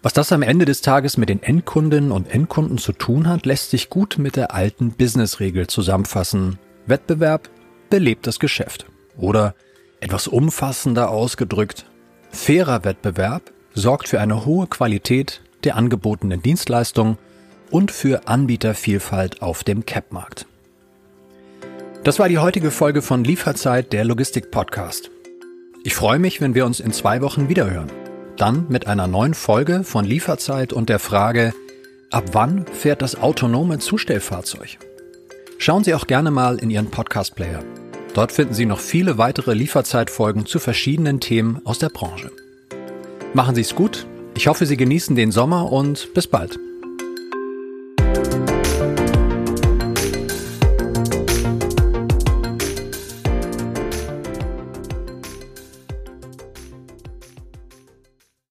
Was 0.03 0.13
das 0.15 0.33
am 0.33 0.43
Ende 0.43 0.65
des 0.65 0.81
Tages 0.81 1.19
mit 1.19 1.29
den 1.29 1.43
Endkundinnen 1.43 2.11
und 2.11 2.33
Endkunden 2.33 2.79
zu 2.79 2.93
tun 2.93 3.29
hat, 3.29 3.45
lässt 3.45 3.71
sich 3.71 3.91
gut 3.91 4.17
mit 4.19 4.37
der 4.37 4.55
alten 4.55 4.93
Business-Regel 4.93 5.67
zusammenfassen. 5.67 6.59
Wettbewerb 6.87 7.51
belebt 7.91 8.27
das 8.27 8.39
Geschäft. 8.41 8.87
Oder 9.19 9.55
etwas 10.01 10.27
umfassender 10.27 11.11
ausgedrückt, 11.11 11.85
fairer 12.31 12.85
Wettbewerb 12.85 13.53
sorgt 13.75 14.09
für 14.09 14.21
eine 14.21 14.47
hohe 14.47 14.67
Qualität 14.67 15.43
der 15.65 15.77
angebotenen 15.77 16.41
Dienstleistungen 16.41 17.19
und 17.71 17.91
für 17.91 18.27
Anbietervielfalt 18.27 19.43
auf 19.43 19.65
dem 19.65 19.85
CAP-Markt. 19.85 20.47
Das 22.03 22.19
war 22.19 22.31
die 22.31 22.39
heutige 22.39 22.71
Folge 22.71 23.03
von 23.03 23.25
Lieferzeit, 23.25 23.93
der 23.93 24.07
Logistik-Podcast. 24.07 25.11
Ich 25.85 25.95
freue 25.95 26.19
mich, 26.19 26.41
wenn 26.41 26.55
wir 26.55 26.65
uns 26.65 26.81
in 26.81 26.93
zwei 26.93 27.21
Wochen 27.21 27.51
wiederhören. 27.51 27.93
Dann 28.39 28.65
mit 28.71 28.87
einer 28.87 29.07
neuen 29.07 29.35
Folge 29.35 29.85
von 29.85 30.07
Lieferzeit 30.07 30.73
und 30.73 30.89
der 30.89 30.99
Frage, 30.99 31.53
ab 32.11 32.25
wann 32.33 32.65
fährt 32.73 33.03
das 33.03 33.17
autonome 33.17 33.81
Zustellfahrzeug? 33.81 34.79
Schauen 35.59 35.85
Sie 35.85 35.93
auch 35.93 36.07
gerne 36.07 36.31
mal 36.31 36.57
in 36.59 36.71
Ihren 36.71 36.91
Podcast-Player. 36.91 37.63
Dort 38.15 38.33
finden 38.33 38.55
Sie 38.55 38.65
noch 38.65 38.81
viele 38.81 39.19
weitere 39.19 39.53
Lieferzeitfolgen 39.53 40.47
zu 40.47 40.59
verschiedenen 40.59 41.21
Themen 41.21 41.61
aus 41.67 41.81
der 41.81 41.91
Branche. 41.91 42.33
Machen 43.35 43.55
Sie 43.55 43.61
es 43.61 43.75
gut. 43.75 44.07
Ich 44.35 44.47
hoffe, 44.47 44.65
Sie 44.65 44.79
genießen 44.79 45.17
den 45.17 45.33
Sommer 45.33 45.71
und 45.71 46.15
bis 46.15 46.27
bald. 46.27 46.59